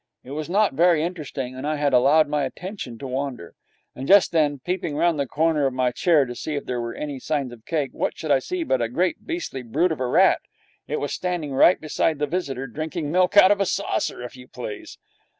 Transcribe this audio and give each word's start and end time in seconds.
It 0.23 0.31
was 0.31 0.49
not 0.49 0.73
very 0.73 1.03
interesting, 1.03 1.55
and 1.55 1.67
I 1.67 1.75
had 1.75 1.93
allowed 1.93 2.27
my 2.27 2.43
attention 2.43 2.97
to 2.97 3.07
wander. 3.07 3.53
And 3.95 4.07
just 4.07 4.31
then, 4.31 4.57
peeping 4.57 4.95
round 4.95 5.19
the 5.19 5.27
corner 5.27 5.67
of 5.67 5.75
my 5.75 5.91
chair 5.91 6.25
to 6.25 6.33
see 6.33 6.55
if 6.55 6.65
there 6.65 6.81
were 6.81 6.95
any 6.95 7.19
signs 7.19 7.53
of 7.53 7.67
cake, 7.67 7.91
what 7.93 8.17
should 8.17 8.31
I 8.31 8.39
see 8.39 8.63
but 8.63 8.81
a 8.81 8.89
great 8.89 9.27
beastly 9.27 9.61
brute 9.61 9.91
of 9.91 9.99
a 9.99 10.07
rat. 10.07 10.41
It 10.87 10.99
was 10.99 11.13
standing 11.13 11.51
right 11.53 11.79
beside 11.79 12.17
the 12.17 12.25
visitor, 12.25 12.65
drinking 12.65 13.11
milk 13.11 13.37
out 13.37 13.51
of 13.51 13.61
a 13.61 13.65
saucer, 13.67 14.23
if 14.23 14.35
you 14.35 14.47
please! 14.47 14.97